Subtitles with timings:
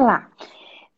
[0.00, 0.30] vamos lá.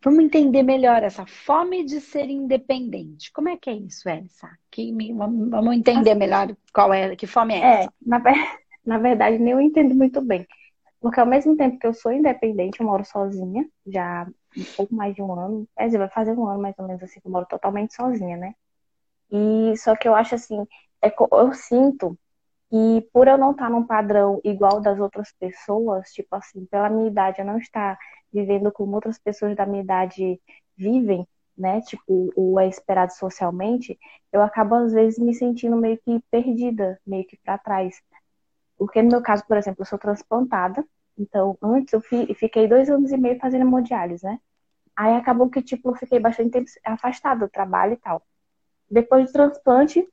[0.05, 3.33] Vamos entender melhor essa fome de ser independente.
[3.33, 4.49] Como é que é isso, Elsa?
[4.71, 7.93] Que, vamos entender melhor qual é, que fome é, é essa.
[8.05, 8.21] Na,
[8.85, 10.47] na verdade, nem eu entendo muito bem.
[11.01, 14.27] Porque ao mesmo tempo que eu sou independente, eu moro sozinha, já
[14.57, 15.69] um pouco mais de um ano.
[15.77, 18.37] Quer dizer, vai fazer um ano mais ou menos assim, que eu moro totalmente sozinha,
[18.37, 18.55] né?
[19.31, 20.67] E só que eu acho assim,
[21.01, 22.19] é, eu sinto
[22.73, 27.09] que por eu não estar num padrão igual das outras pessoas, tipo assim, pela minha
[27.09, 27.99] idade, eu não estar
[28.33, 30.41] vivendo como outras pessoas da minha idade
[30.75, 31.83] vivem, né?
[31.83, 33.99] Tipo, o é esperado socialmente,
[34.33, 38.01] eu acabo às vezes me sentindo meio que perdida, meio que para trás.
[38.79, 40.83] Porque no meu caso, por exemplo, eu sou transplantada,
[41.19, 44.39] então antes eu fiquei dois anos e meio fazendo hemodiálise, né?
[44.97, 48.23] Aí acabou que, tipo, eu fiquei bastante tempo afastada do trabalho e tal.
[48.91, 50.09] Depois do transplante,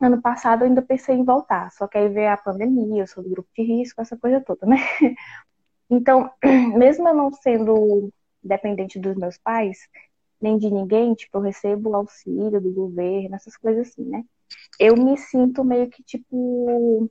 [0.00, 3.22] ano passado eu ainda pensei em voltar, só que aí veio a pandemia, eu sou
[3.22, 4.76] do grupo de risco, essa coisa toda, né?
[5.90, 6.30] Então,
[6.78, 8.10] mesmo eu não sendo
[8.42, 9.78] dependente dos meus pais,
[10.40, 14.24] nem de ninguém, tipo, eu recebo auxílio do governo, essas coisas assim, né?
[14.78, 17.10] Eu me sinto meio que, tipo,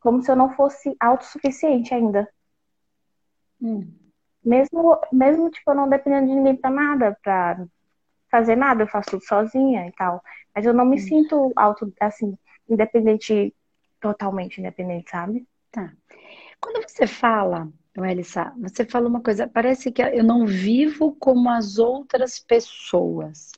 [0.00, 2.28] como se eu não fosse autossuficiente ainda.
[3.60, 3.90] Hum.
[4.44, 7.66] Mesmo, mesmo, tipo, eu não dependendo de ninguém pra nada, pra
[8.34, 10.20] fazer nada, eu faço tudo sozinha e tal.
[10.52, 12.36] Mas eu não me sinto auto, assim,
[12.68, 13.54] independente,
[14.00, 15.46] totalmente independente, sabe?
[15.70, 15.92] Tá.
[16.60, 21.78] Quando você fala Elissa, você falou uma coisa, parece que eu não vivo como as
[21.78, 23.52] outras pessoas,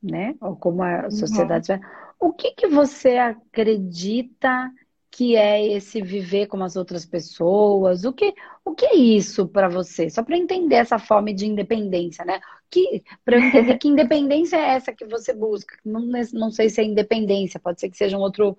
[0.00, 0.36] né?
[0.40, 1.10] Ou como a uhum.
[1.10, 1.72] sociedade.
[1.72, 1.80] Uhum.
[2.20, 4.72] O que, que você acredita
[5.10, 8.04] que é esse viver como as outras pessoas?
[8.04, 10.10] O que, o que é isso para você?
[10.10, 12.40] Só para entender essa fome de independência, né?
[12.70, 15.76] Que, para entender que independência é essa que você busca.
[15.84, 16.00] Não,
[16.32, 18.56] não sei se é independência, pode ser que seja um outro.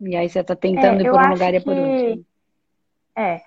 [0.00, 1.56] E aí você está tentando é, ir por um lugar que...
[1.56, 2.24] e por outro.
[3.16, 3.42] É,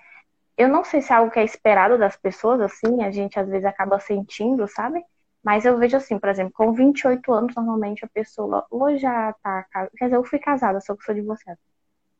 [0.56, 3.48] eu não sei se é algo que é esperado das pessoas, assim, a gente às
[3.48, 5.02] vezes acaba sentindo, sabe?
[5.42, 9.66] Mas eu vejo assim, por exemplo, com 28 anos, normalmente a pessoa ou já tá.
[9.96, 11.58] Quer dizer, eu fui casada, só que sou divorciada.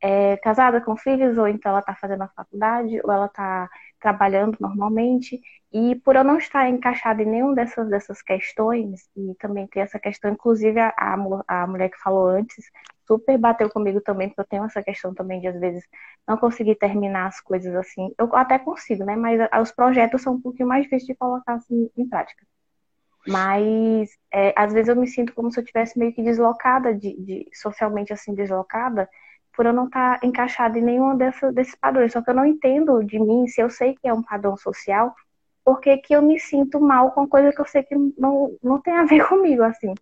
[0.04, 3.70] É, casada com filhos, ou então ela tá fazendo a faculdade, ou ela tá
[4.00, 5.40] trabalhando normalmente.
[5.72, 9.98] E por eu não estar encaixada em nenhuma dessas, dessas questões, e também ter essa
[10.00, 10.92] questão, inclusive a,
[11.46, 12.64] a mulher que falou antes,
[13.06, 15.84] super bateu comigo também, porque eu tenho essa questão também de, às vezes,
[16.26, 18.12] não conseguir terminar as coisas assim.
[18.18, 19.16] Eu até consigo, né?
[19.16, 22.44] Mas os projetos são um pouquinho mais difíceis de colocar assim, em prática.
[23.26, 27.16] Mas, é, às vezes, eu me sinto como se eu tivesse meio que deslocada, de,
[27.22, 29.08] de socialmente assim, deslocada,
[29.54, 32.12] por eu não estar tá encaixada em nenhum dessa, desses padrões.
[32.12, 35.14] Só que eu não entendo de mim, se eu sei que é um padrão social,
[35.64, 38.94] por que, eu me sinto mal com coisa que eu sei que não, não tem
[38.94, 39.94] a ver comigo, assim.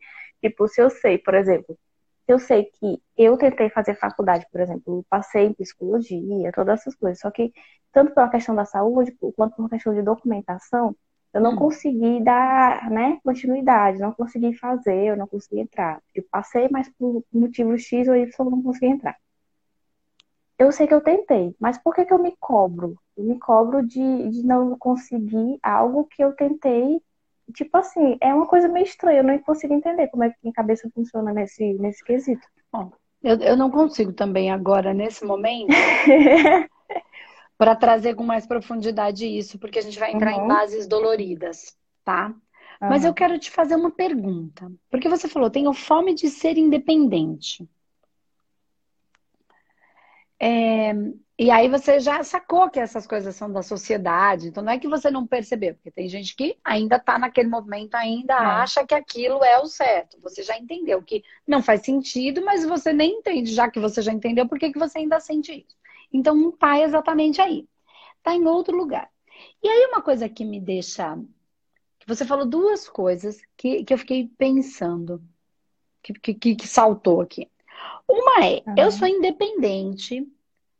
[0.42, 1.78] Tipo, se eu sei, por exemplo,
[2.26, 7.20] eu sei que eu tentei fazer faculdade, por exemplo, passei em psicologia, todas essas coisas,
[7.20, 7.52] só que
[7.92, 10.94] tanto pela questão da saúde quanto pela questão de documentação,
[11.32, 11.56] eu não hum.
[11.56, 16.02] consegui dar né, continuidade, não consegui fazer, eu não consegui entrar.
[16.14, 19.16] Eu passei, mas por motivo X ou Y eu não consegui entrar.
[20.60, 22.94] Eu sei que eu tentei, mas por que, que eu me cobro?
[23.16, 27.00] Eu me cobro de, de não conseguir algo que eu tentei
[27.52, 30.52] tipo assim, é uma coisa meio estranha, eu não consigo entender como é que minha
[30.52, 32.46] cabeça funciona nesse, nesse quesito.
[32.72, 35.68] Bom, eu, eu não consigo também agora, nesse momento,
[37.58, 40.44] para trazer com mais profundidade isso, porque a gente vai entrar uhum.
[40.44, 42.28] em bases doloridas, tá?
[42.80, 42.88] Uhum.
[42.88, 44.70] Mas eu quero te fazer uma pergunta.
[44.90, 47.68] Porque você falou, tenho fome de ser independente.
[50.42, 50.92] É,
[51.38, 54.48] e aí você já sacou que essas coisas são da sociedade.
[54.48, 57.94] Então não é que você não percebeu, porque tem gente que ainda está naquele momento,
[57.94, 58.36] ainda é.
[58.36, 60.18] acha que aquilo é o certo.
[60.22, 64.12] Você já entendeu que não faz sentido, mas você nem entende, já que você já
[64.12, 65.76] entendeu, por que, que você ainda sente isso?
[66.12, 67.68] Então não está exatamente aí.
[68.18, 69.10] Está em outro lugar.
[69.62, 71.18] E aí uma coisa que me deixa.
[72.06, 75.22] Você falou duas coisas que, que eu fiquei pensando,
[76.02, 77.48] que, que, que saltou aqui.
[78.08, 78.74] Uma é, uhum.
[78.76, 80.26] eu sou independente,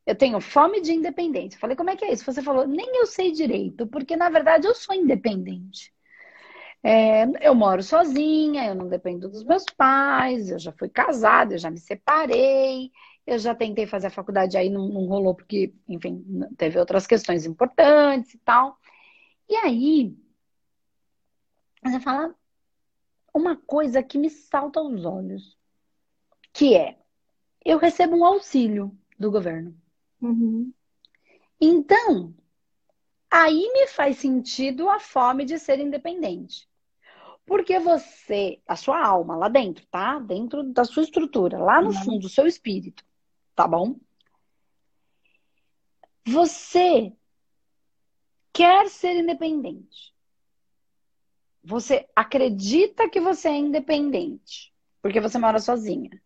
[0.07, 1.59] eu tenho fome de independência.
[1.59, 2.25] falei, como é que é isso?
[2.25, 5.93] Você falou, nem eu sei direito, porque na verdade eu sou independente.
[6.83, 11.59] É, eu moro sozinha, eu não dependo dos meus pais, eu já fui casada, eu
[11.59, 12.91] já me separei,
[13.27, 16.25] eu já tentei fazer a faculdade, aí não, não rolou porque, enfim,
[16.57, 18.79] teve outras questões importantes e tal.
[19.49, 20.17] E aí,
[21.83, 22.35] você fala
[23.35, 25.59] uma coisa que me salta aos olhos,
[26.61, 26.99] que é,
[27.65, 29.75] eu recebo um auxílio do governo.
[30.21, 30.71] Uhum.
[31.59, 32.35] Então,
[33.31, 36.69] aí me faz sentido a fome de ser independente.
[37.47, 40.19] Porque você, a sua alma lá dentro, tá?
[40.19, 42.05] Dentro da sua estrutura, lá no uhum.
[42.05, 43.03] fundo do seu espírito,
[43.57, 43.99] tá bom?
[46.27, 47.11] Você
[48.53, 50.15] quer ser independente.
[51.65, 56.21] Você acredita que você é independente, porque você mora sozinha.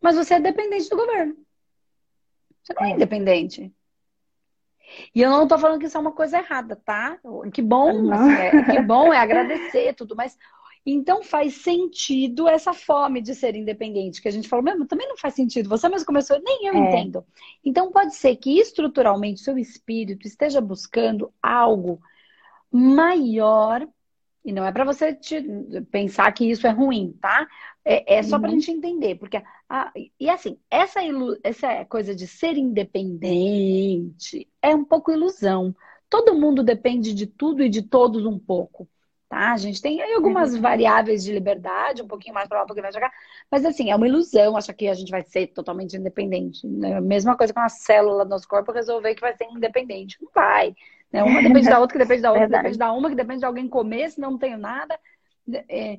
[0.00, 1.36] Mas você é dependente do governo.
[2.62, 3.72] Você não é, independente.
[5.14, 7.18] E eu não estou falando que isso é uma coisa errada, tá?
[7.52, 10.36] Que bom, assim, é, que bom é agradecer tudo, mas
[10.84, 15.18] então faz sentido essa fome de ser independente, que a gente falou, mesmo, também não
[15.18, 15.68] faz sentido.
[15.68, 16.78] Você mesmo começou, nem eu é.
[16.78, 17.26] entendo.
[17.64, 22.00] Então pode ser que estruturalmente seu espírito esteja buscando algo
[22.70, 23.86] maior,
[24.44, 25.42] e não é para você te,
[25.90, 27.46] pensar que isso é ruim, tá?
[27.84, 28.42] É, é só uhum.
[28.42, 29.42] para a gente entender, porque
[30.18, 31.00] e assim essa
[31.42, 35.74] essa coisa de ser independente é um pouco ilusão.
[36.08, 38.88] Todo mundo depende de tudo e de todos um pouco
[39.28, 39.52] tá?
[39.52, 42.84] A gente tem algumas é variáveis de liberdade, um pouquinho mais para lá, um pouquinho
[42.84, 43.14] mais para cá,
[43.50, 46.66] mas assim, é uma ilusão achar que a gente vai ser totalmente independente.
[46.66, 47.00] Né?
[47.00, 50.16] Mesma coisa com a célula do nosso corpo resolver que vai ser independente.
[50.20, 50.74] Não vai.
[51.12, 51.22] Né?
[51.22, 53.46] Uma depende da outra, que depende da outra, que depende da uma, que depende de
[53.46, 54.98] alguém comer, senão não tenho nada.
[55.68, 55.98] É,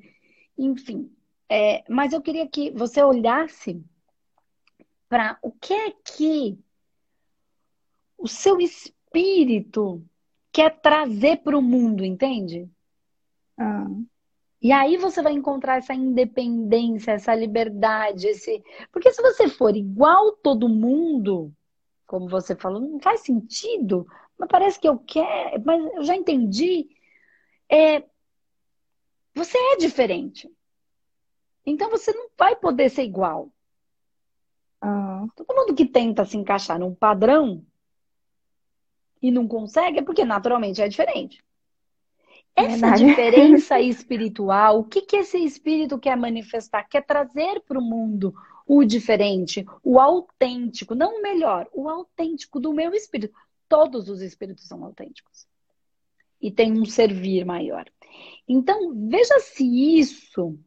[0.58, 1.12] enfim.
[1.50, 3.84] É, mas eu queria que você olhasse
[5.10, 6.60] para o que é que
[8.18, 10.04] o seu espírito
[10.52, 12.70] quer trazer para o mundo, entende?
[13.58, 13.88] Ah.
[14.62, 18.62] E aí você vai encontrar essa independência, essa liberdade, esse.
[18.92, 21.52] Porque se você for igual todo mundo,
[22.06, 24.06] como você falou, não faz sentido.
[24.38, 26.90] Mas parece que eu quero, mas eu já entendi.
[27.70, 28.04] É...
[29.34, 30.52] Você é diferente.
[31.70, 33.50] Então você não vai poder ser igual.
[34.82, 35.26] Ah.
[35.36, 37.66] Todo mundo que tenta se encaixar num padrão
[39.22, 41.44] e não consegue é porque naturalmente é diferente.
[42.56, 43.06] Essa Verdade.
[43.06, 46.84] diferença espiritual, o que, que esse espírito quer manifestar?
[46.84, 48.34] Quer trazer para o mundo
[48.66, 53.34] o diferente, o autêntico, não o melhor, o autêntico do meu espírito.
[53.68, 55.48] Todos os espíritos são autênticos.
[56.42, 57.86] E tem um servir maior.
[58.48, 59.64] Então, veja se
[59.98, 60.58] isso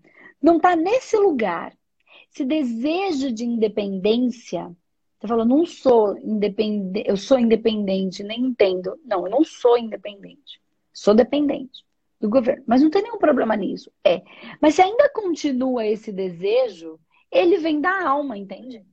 [0.43, 1.73] não está nesse lugar.
[2.33, 4.75] Esse desejo de independência.
[5.21, 8.99] Você falou, não sou independente, eu sou independente, nem entendo.
[9.05, 10.61] Não, eu não sou independente.
[10.93, 11.85] Sou dependente
[12.21, 12.65] do governo.
[12.67, 13.93] Mas não tem nenhum problema nisso.
[14.05, 14.23] É.
[14.61, 16.99] Mas se ainda continua esse desejo,
[17.31, 18.85] ele vem da alma, entende?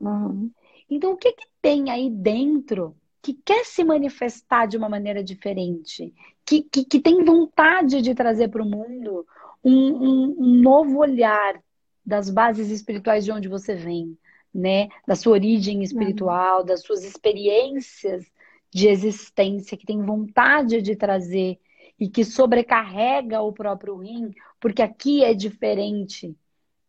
[0.00, 0.50] Uhum.
[0.88, 6.12] Então, o que, que tem aí dentro que quer se manifestar de uma maneira diferente?
[6.44, 9.26] Que, que, que tem vontade de trazer para o mundo
[9.64, 11.60] um, um, novo olhar
[12.04, 14.16] das bases espirituais de onde você vem,
[14.54, 14.88] né?
[15.06, 18.30] Da sua origem espiritual, das suas experiências
[18.70, 21.58] de existência, que tem vontade de trazer
[21.98, 26.36] e que sobrecarrega o próprio rim, porque aqui é diferente,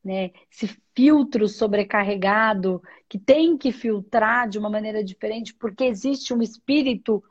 [0.04, 0.32] né?
[0.52, 7.24] Esse filtro sobrecarregado que tem que filtrar de uma maneira diferente, porque existe um espírito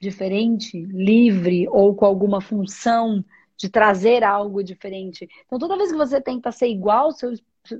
[0.00, 3.24] diferente, livre ou com alguma função
[3.58, 5.28] de trazer algo diferente.
[5.44, 7.32] Então, toda vez que você tenta ser igual, seu,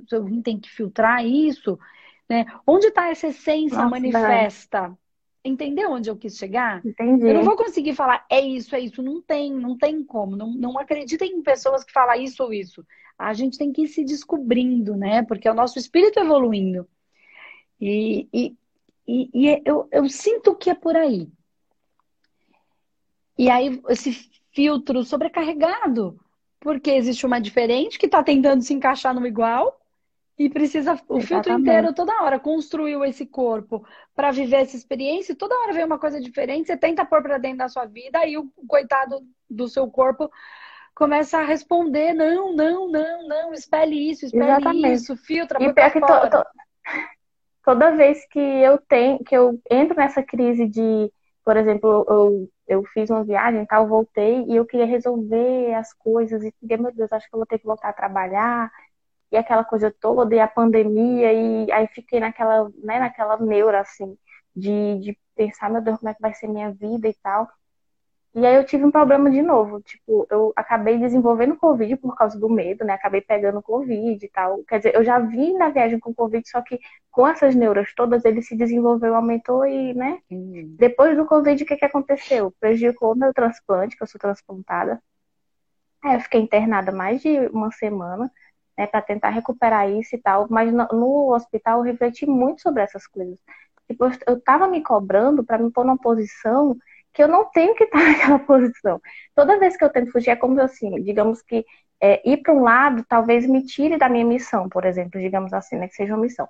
[0.07, 1.79] seu rim tem que filtrar isso
[2.29, 2.45] né?
[2.65, 4.97] Onde está essa essência Nossa, manifesta?
[5.43, 6.85] Entendeu onde eu quis chegar?
[6.85, 7.25] Entendi.
[7.25, 9.01] Eu não vou conseguir falar é isso, é isso.
[9.01, 10.35] Não tem, não tem como.
[10.35, 12.85] Não, não acreditem em pessoas que falam isso ou isso.
[13.17, 15.23] A gente tem que ir se descobrindo, né?
[15.23, 16.87] Porque é o nosso espírito evoluindo.
[17.81, 18.55] E, e,
[19.07, 21.27] e, e eu, eu sinto que é por aí.
[23.37, 24.29] E aí, esse
[24.59, 26.19] filtro sobrecarregado,
[26.59, 29.79] porque existe uma diferente que está tentando se encaixar no igual,
[30.37, 31.27] e precisa o Exatamente.
[31.27, 35.85] filtro inteiro toda hora construiu esse corpo para viver essa experiência e toda hora vem
[35.85, 39.69] uma coisa diferente, você tenta pôr para dentro da sua vida e o coitado do
[39.69, 40.29] seu corpo
[40.93, 44.93] começa a responder não, não, não, não, espelhe isso, espelhe Exatamente.
[44.93, 46.45] isso, filtra, e pior que to, to,
[47.63, 51.09] toda vez que eu tenho, que eu entro nessa crise de,
[51.45, 56.43] por exemplo, eu, eu fiz uma viagem, tal, voltei e eu queria resolver as coisas
[56.43, 58.71] e meu Deus, acho que eu vou ter que voltar a trabalhar
[59.31, 64.17] e aquela coisa toda, e a pandemia, e aí fiquei naquela, né, naquela neura, assim,
[64.55, 67.47] de, de pensar, meu Deus, como é que vai ser minha vida e tal.
[68.35, 72.39] E aí eu tive um problema de novo, tipo, eu acabei desenvolvendo Covid por causa
[72.39, 72.93] do medo, né?
[72.93, 74.63] Acabei pegando Covid e tal.
[74.65, 78.23] Quer dizer, eu já vim na viagem com Covid, só que com essas neuras todas,
[78.25, 80.19] ele se desenvolveu, aumentou e, né?
[80.29, 80.75] Uhum.
[80.77, 82.53] Depois do Covid, o que, que aconteceu?
[82.59, 85.01] Prejudicou meu transplante, que eu sou transplantada.
[86.03, 88.31] Aí eu fiquei internada mais de uma semana
[88.77, 90.47] né, para tentar recuperar isso e tal.
[90.49, 93.39] Mas no, hospital eu refleti muito sobre essas coisas.
[93.87, 96.77] Tipo, eu estava me cobrando para me pôr numa posição
[97.19, 99.01] que eu não tenho que estar naquela posição.
[99.35, 101.65] Toda vez que eu tento fugir, é como assim, digamos que
[102.01, 105.75] é, ir para um lado talvez me tire da minha missão, por exemplo, digamos assim,
[105.75, 106.47] né, que seja uma missão.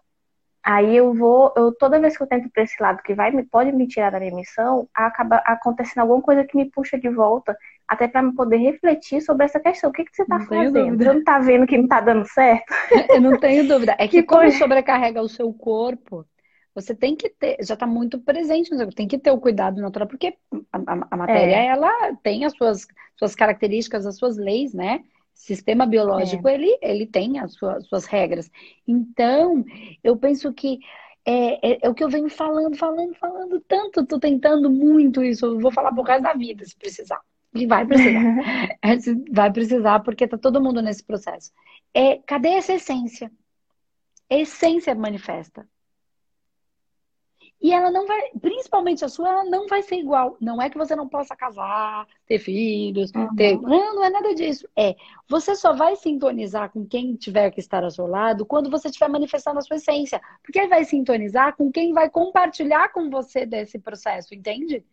[0.61, 3.43] Aí eu vou, eu toda vez que eu tento para esse lado que vai me
[3.43, 7.57] pode me tirar da minha missão, acaba acontecendo alguma coisa que me puxa de volta,
[7.87, 9.89] até para me poder refletir sobre essa questão.
[9.89, 10.97] O que que você está fazendo?
[10.97, 12.71] Você não está vendo que não está dando certo?
[13.09, 13.95] Eu não tenho dúvida.
[13.97, 16.25] É que, que como sobrecarrega o seu corpo,
[16.73, 20.37] você tem que ter, já está muito presente, tem que ter o cuidado natural, porque
[20.71, 21.65] a, a, a matéria, é.
[21.67, 25.03] ela tem as suas, suas características, as suas leis, né?
[25.39, 26.55] sistema biológico, é.
[26.55, 28.51] ele, ele tem as suas, suas regras.
[28.85, 29.63] Então,
[30.03, 30.79] eu penso que
[31.25, 35.45] é, é, é, o que eu venho falando, falando, falando tanto, tô tentando muito isso,
[35.45, 37.21] eu vou falar por resto da vida, se precisar.
[37.53, 38.19] E vai precisar.
[38.83, 38.95] É,
[39.31, 41.51] vai precisar, porque tá todo mundo nesse processo.
[41.93, 43.31] É, cadê essa essência?
[44.29, 45.67] A essência manifesta.
[47.61, 50.37] E ela não vai, principalmente a sua, ela não vai ser igual.
[50.39, 53.35] Não é que você não possa casar, ter filhos, uhum.
[53.35, 53.59] ter.
[53.59, 54.67] Não, não é nada disso.
[54.77, 54.95] É,
[55.27, 59.09] você só vai sintonizar com quem tiver que estar ao seu lado quando você estiver
[59.09, 60.21] manifestando a sua essência.
[60.41, 64.85] Porque vai sintonizar com quem vai compartilhar com você desse processo, entende?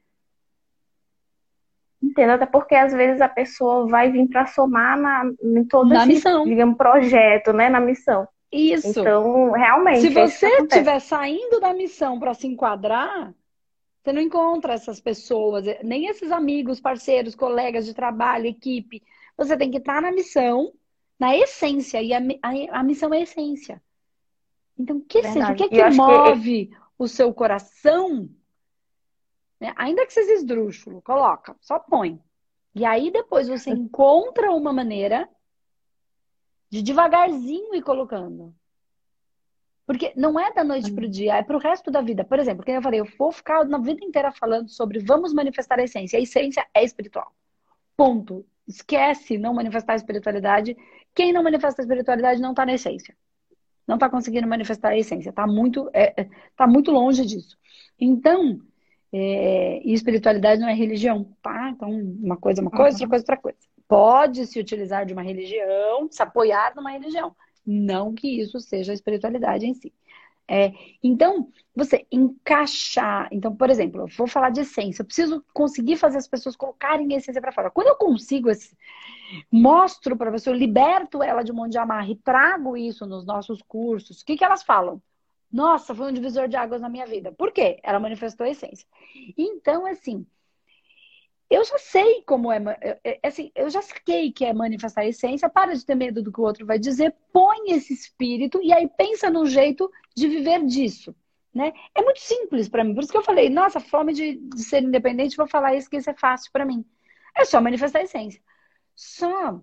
[2.03, 5.99] Entendo, até porque às vezes a pessoa vai vir para somar na, em todo na
[5.99, 6.45] esse, missão.
[6.45, 7.69] digamos, projeto, né?
[7.69, 8.27] Na missão.
[8.50, 9.00] Isso.
[9.00, 10.00] Então, realmente.
[10.00, 13.35] Se é você estiver saindo da missão para se enquadrar,
[14.03, 19.03] você não encontra essas pessoas, nem esses amigos, parceiros, colegas de trabalho, equipe.
[19.37, 20.73] Você tem que estar na missão,
[21.19, 23.83] na essência, e a, a, a missão é a essência.
[24.79, 26.76] Então, que seja, o que é que move que...
[26.99, 28.29] o seu coração?
[29.61, 29.73] Né?
[29.76, 32.21] Ainda que seja esdrúxulo, coloca, só põe.
[32.75, 35.29] E aí depois você encontra uma maneira
[36.71, 38.55] de devagarzinho ir colocando.
[39.87, 42.25] Porque não é da noite para o dia, é para o resto da vida.
[42.25, 45.79] Por exemplo, como eu falei, eu vou ficar na vida inteira falando sobre vamos manifestar
[45.79, 46.19] a essência.
[46.19, 47.33] A essência é espiritual.
[47.97, 48.45] Ponto.
[48.67, 50.77] Esquece não manifestar a espiritualidade.
[51.15, 53.17] Quem não manifesta a espiritualidade não está na essência.
[53.87, 55.31] Não está conseguindo manifestar a essência.
[55.31, 57.57] Está muito, é, é, tá muito longe disso.
[57.97, 58.61] Então,
[59.13, 61.71] é, e espiritualidade não é religião, tá?
[61.71, 65.12] Então, uma coisa é uma coisa, outra coisa é outra coisa pode se utilizar de
[65.12, 67.35] uma religião, se apoiar numa religião.
[67.64, 69.93] Não que isso seja a espiritualidade em si.
[70.49, 73.28] É, então, você encaixar.
[73.33, 75.02] Então, por exemplo, eu vou falar de essência.
[75.02, 77.71] Eu preciso conseguir fazer as pessoas colocarem a essência para fora.
[77.71, 78.76] Quando eu consigo, esse,
[79.50, 83.26] mostro para você, eu liberto ela de um monte de amarre e trago isso nos
[83.26, 85.02] nossos cursos, o que, que elas falam?
[85.50, 87.33] Nossa, foi um divisor de águas na minha vida.
[87.33, 87.81] Por quê?
[87.83, 88.87] Ela manifestou a essência.
[89.37, 90.26] Então, assim,
[91.49, 92.61] eu já sei como é,
[93.23, 96.41] assim, eu já saquei que é manifestar a essência, para de ter medo do que
[96.41, 101.15] o outro vai dizer, põe esse espírito e aí pensa no jeito de viver disso,
[101.55, 101.73] né?
[101.95, 104.83] É muito simples para mim, por isso que eu falei, nossa, fome de, de ser
[104.83, 106.85] independente, vou falar isso que isso é fácil para mim.
[107.37, 108.41] É só manifestar a essência.
[108.95, 109.61] Só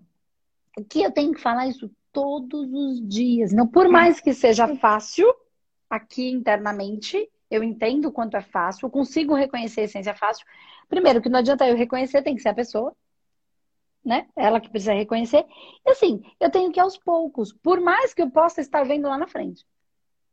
[0.88, 3.52] que eu tenho que falar isso todos os dias.
[3.52, 5.26] Não, por mais que seja fácil
[5.90, 10.44] aqui internamente, eu entendo o quanto é fácil, eu consigo reconhecer a essência fácil,
[10.88, 12.94] Primeiro, que não adianta eu reconhecer, tem que ser a pessoa,
[14.04, 14.26] né?
[14.36, 15.44] Ela que precisa reconhecer.
[15.84, 19.08] E assim, eu tenho que ir aos poucos, por mais que eu possa estar vendo
[19.08, 19.66] lá na frente.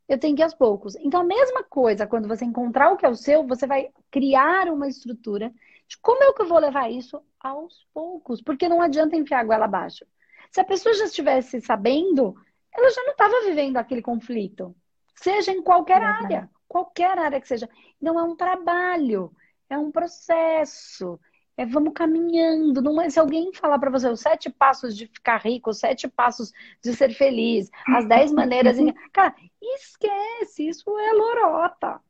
[0.08, 0.94] Eu tenho que ir aos poucos.
[0.96, 4.68] Então, a mesma coisa, quando você encontrar o que é o seu, você vai criar
[4.68, 5.52] uma estrutura
[5.88, 8.42] de como é que eu vou levar isso aos poucos.
[8.42, 10.04] Porque não adianta enfiar a goela abaixo.
[10.50, 12.34] Se a pessoa já estivesse sabendo,
[12.72, 14.74] ela já não estava vivendo aquele conflito.
[15.14, 16.50] Seja em qualquer área.
[16.72, 17.68] Qualquer área que seja.
[18.00, 19.30] Não é um trabalho
[19.72, 21.18] é um processo.
[21.56, 22.80] É, vamos caminhando.
[22.80, 26.08] Não é, se alguém falar para você os sete passos de ficar rico, os sete
[26.08, 26.52] passos
[26.82, 28.76] de ser feliz, as dez maneiras.
[29.12, 32.00] Cara, esquece, isso é lorota.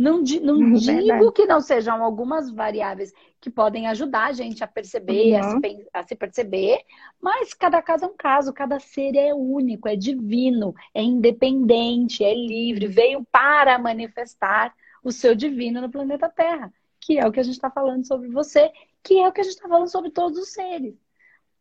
[0.00, 5.34] Não, não digo que não sejam algumas variáveis que podem ajudar a gente a perceber,
[5.34, 5.38] uhum.
[5.38, 6.78] a, se, a, se, perceber,
[7.20, 12.34] mas cada caso é um caso, cada ser é único, é divino, é independente, é
[12.34, 17.42] livre, veio para manifestar o seu divino no planeta Terra que é o que a
[17.42, 18.70] gente está falando sobre você,
[19.02, 20.94] que é o que a gente está falando sobre todos os seres.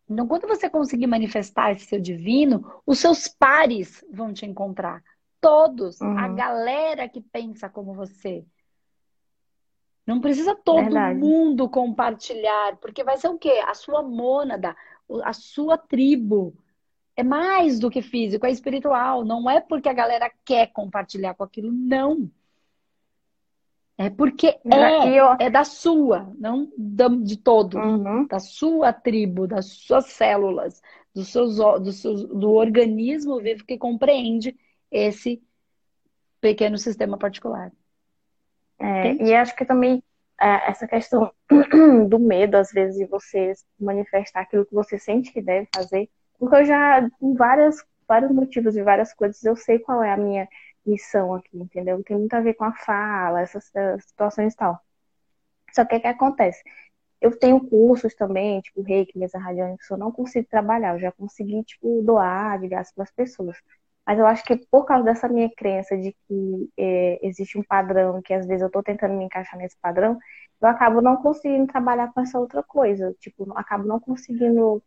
[0.08, 5.03] Então, quando você conseguir manifestar esse seu divino, os seus pares vão te encontrar.
[5.41, 6.17] Todos, uhum.
[6.17, 8.46] a galera que pensa como você.
[10.05, 11.19] Não precisa todo Verdade.
[11.19, 13.62] mundo compartilhar, porque vai ser o quê?
[13.65, 14.75] A sua mônada,
[15.24, 16.53] a sua tribo.
[17.15, 19.24] É mais do que físico, é espiritual.
[19.24, 22.29] Não é porque a galera quer compartilhar com aquilo, não.
[24.00, 25.36] É porque é, eu...
[25.39, 26.72] é da sua, não
[27.22, 28.25] de todos, uhum.
[28.27, 30.81] da sua tribo, das suas células,
[31.13, 34.58] dos seus, do, seus, do organismo vivo que compreende
[34.91, 35.41] esse
[36.41, 37.72] pequeno sistema particular.
[38.79, 40.01] É, e acho que também
[40.39, 41.34] é, essa questão
[42.08, 46.55] do medo, às vezes, de você manifestar aquilo que você sente que deve fazer, porque
[46.55, 50.48] eu já, com várias, vários motivos e várias coisas, eu sei qual é a minha
[50.86, 52.01] missão aqui, entendeu?
[52.03, 54.79] Tem muito a ver com a fala, essas, essas situações e tal.
[55.74, 56.63] Só que o que acontece?
[57.22, 61.63] Eu tenho cursos também, tipo, reiki, mesa que eu não consigo trabalhar, eu já consegui,
[61.63, 63.58] tipo, doar de gasto para as pessoas.
[64.09, 68.19] Mas eu acho que por causa dessa minha crença de que é, existe um padrão,
[68.23, 70.17] que às vezes eu estou tentando me encaixar nesse padrão,
[70.59, 73.15] eu acabo não conseguindo trabalhar com essa outra coisa.
[73.19, 74.81] Tipo, acabo não conseguindo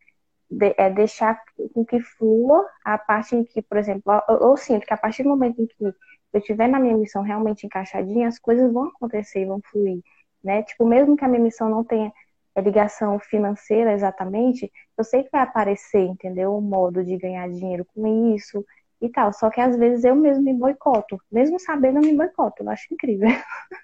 [0.51, 1.41] de, é, deixar
[1.73, 5.23] com que flua a parte em que, por exemplo, eu, eu, sinto que a partir
[5.23, 5.95] do momento em que eu
[6.35, 10.03] estiver na minha missão realmente encaixadinha, as coisas vão acontecer, vão fluir,
[10.43, 10.65] né?
[10.65, 12.13] Tipo, mesmo que a minha missão não tenha
[12.57, 16.57] é, ligação financeira exatamente, eu sei que vai aparecer, entendeu?
[16.57, 18.65] Um modo de ganhar dinheiro com isso
[19.03, 19.33] e tal.
[19.33, 22.93] Só que às vezes eu mesmo me boicoto, mesmo sabendo eu me boicoto, eu acho
[22.95, 23.29] incrível.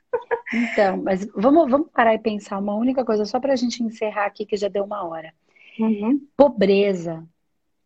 [0.51, 4.25] Então, mas vamos, vamos parar e pensar uma única coisa, só para a gente encerrar
[4.25, 5.35] aqui, que já deu uma hora.
[5.79, 6.27] Uhum.
[6.35, 7.23] Pobreza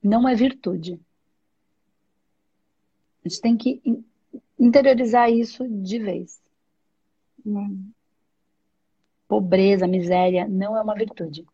[0.01, 1.01] não é virtude.
[3.25, 3.83] A gente tem que
[4.57, 6.41] interiorizar isso de vez.
[7.45, 7.91] Uhum.
[9.27, 11.45] Pobreza, miséria não é uma virtude.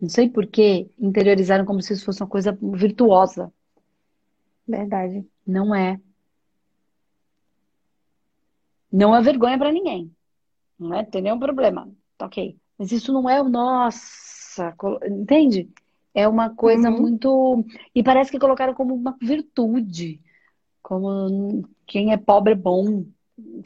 [0.00, 3.52] Não sei por que interiorizaram como se isso fosse uma coisa virtuosa.
[4.66, 5.26] Verdade.
[5.46, 6.00] Não é.
[8.90, 10.10] Não é vergonha para ninguém.
[10.78, 11.04] Não é?
[11.04, 11.88] Tem nenhum problema.
[12.16, 12.56] Tá ok.
[12.78, 14.74] Mas isso não é o nossa,
[15.06, 15.68] entende?
[16.14, 17.00] É uma coisa uhum.
[17.00, 17.64] muito.
[17.94, 20.20] E parece que colocaram como uma virtude.
[20.82, 23.04] Como quem é pobre é bom,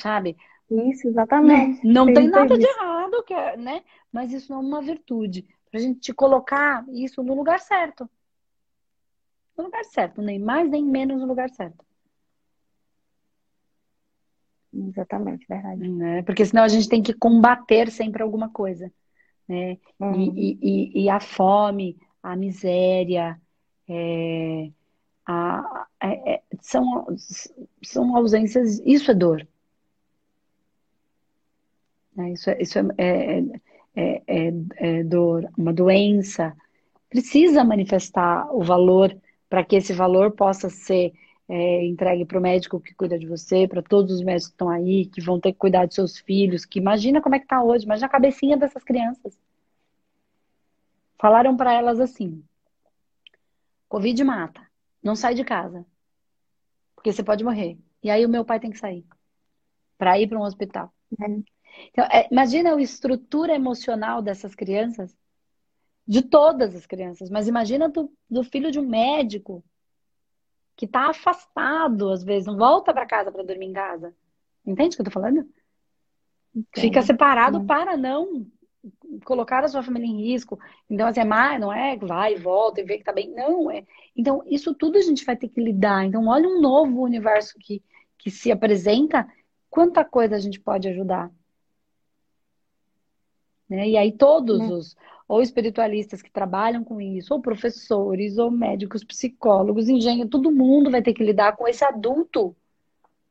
[0.00, 0.36] sabe?
[0.70, 1.86] Isso, exatamente.
[1.86, 3.82] Não, não tem nada de errado, é, né?
[4.12, 5.46] Mas isso não é uma virtude.
[5.74, 8.08] Pra gente colocar isso no lugar certo.
[9.58, 11.84] No lugar certo, nem mais nem menos no lugar certo.
[14.72, 15.88] Exatamente, verdade.
[15.88, 16.22] Né?
[16.22, 18.88] Porque senão a gente tem que combater sempre alguma coisa
[19.48, 19.76] né?
[19.98, 20.32] Uhum.
[20.36, 23.36] E, e, e, a fome, a miséria,
[23.88, 24.70] é,
[25.26, 27.04] a, é, é, são,
[27.82, 29.44] são ausências, isso é dor.
[32.14, 32.30] Né?
[32.30, 33.42] Isso, é, isso é,
[33.94, 36.54] é, é, é dor, uma doença.
[37.08, 39.16] Precisa manifestar o valor
[39.48, 41.12] para que esse valor possa ser
[41.48, 44.68] é, entregue para o médico que cuida de você, para todos os médicos que estão
[44.68, 47.62] aí, que vão ter que cuidar dos seus filhos, que imagina como é que está
[47.62, 49.38] hoje, imagina a cabecinha dessas crianças.
[51.18, 52.42] Falaram para elas assim:
[53.88, 54.60] Covid mata,
[55.02, 55.86] não sai de casa,
[56.94, 57.78] porque você pode morrer.
[58.02, 59.04] E aí o meu pai tem que sair
[59.96, 60.92] para ir para um hospital.
[61.20, 61.53] É.
[61.90, 65.16] Então, é, imagina a estrutura emocional dessas crianças,
[66.06, 69.64] de todas as crianças, mas imagina do, do filho de um médico
[70.76, 74.14] que está afastado, às vezes, não volta para casa para dormir em casa.
[74.66, 75.48] Entende o que eu tô falando?
[76.54, 76.82] Entendo.
[76.82, 77.64] Fica separado é.
[77.64, 78.46] para não
[79.24, 80.58] colocar a sua família em risco.
[80.88, 83.30] Então, assim, é mais, não é vai e volta e vê que tá bem.
[83.30, 83.84] Não, é.
[84.16, 86.04] Então, isso tudo a gente vai ter que lidar.
[86.04, 87.82] Então, olha um novo universo que,
[88.18, 89.26] que se apresenta,
[89.70, 91.30] quanta coisa a gente pode ajudar.
[93.68, 93.88] Né?
[93.90, 94.66] E aí todos né?
[94.66, 94.96] os
[95.26, 101.02] ou espiritualistas que trabalham com isso, ou professores, ou médicos, psicólogos, engenheiros, todo mundo vai
[101.02, 102.54] ter que lidar com esse adulto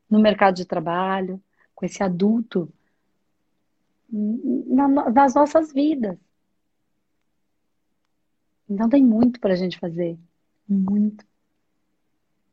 [0.10, 1.42] no mercado de trabalho,
[1.76, 2.68] com esse adulto
[4.10, 6.18] na, nas nossas vidas.
[8.70, 10.18] Então tem muito para a gente fazer,
[10.68, 11.24] muito.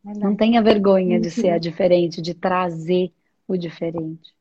[0.02, 3.12] Não tenha vergonha de ser a diferente, de trazer
[3.46, 4.34] o diferente,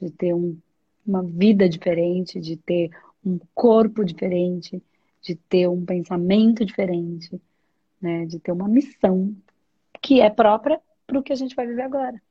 [0.00, 0.58] de ter um
[1.06, 2.90] uma vida diferente, de ter
[3.24, 4.82] um corpo diferente,
[5.22, 7.40] de ter um pensamento diferente,
[8.00, 8.26] né?
[8.26, 9.34] De ter uma missão
[10.00, 12.20] que é própria para o que a gente vai viver agora.